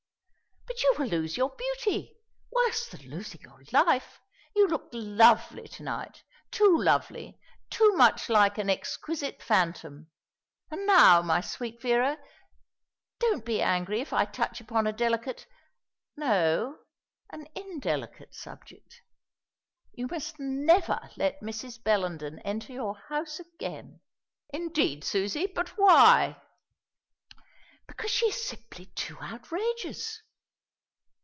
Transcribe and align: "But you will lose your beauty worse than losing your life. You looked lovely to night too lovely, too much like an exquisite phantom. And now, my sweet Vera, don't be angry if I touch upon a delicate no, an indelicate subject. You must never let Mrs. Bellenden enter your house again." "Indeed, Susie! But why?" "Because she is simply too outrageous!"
"But 0.67 0.83
you 0.83 0.95
will 0.97 1.09
lose 1.21 1.37
your 1.37 1.49
beauty 1.51 2.17
worse 2.49 2.87
than 2.87 3.07
losing 3.09 3.41
your 3.41 3.61
life. 3.71 4.19
You 4.55 4.67
looked 4.67 4.93
lovely 4.93 5.67
to 5.67 5.83
night 5.83 6.23
too 6.49 6.75
lovely, 6.79 7.39
too 7.69 7.93
much 7.95 8.29
like 8.29 8.57
an 8.57 8.69
exquisite 8.69 9.43
phantom. 9.43 10.09
And 10.71 10.87
now, 10.87 11.21
my 11.21 11.39
sweet 11.41 11.81
Vera, 11.81 12.17
don't 13.19 13.45
be 13.45 13.61
angry 13.61 13.99
if 14.01 14.11
I 14.13 14.25
touch 14.25 14.59
upon 14.61 14.87
a 14.87 14.93
delicate 14.93 15.45
no, 16.15 16.79
an 17.29 17.47
indelicate 17.53 18.33
subject. 18.33 19.01
You 19.93 20.07
must 20.07 20.39
never 20.39 21.09
let 21.15 21.41
Mrs. 21.41 21.83
Bellenden 21.83 22.39
enter 22.39 22.71
your 22.73 22.95
house 22.97 23.39
again." 23.39 23.99
"Indeed, 24.49 25.03
Susie! 25.03 25.47
But 25.47 25.77
why?" 25.77 26.41
"Because 27.87 28.09
she 28.11 28.27
is 28.27 28.43
simply 28.43 28.87
too 28.87 29.17
outrageous!" 29.21 30.23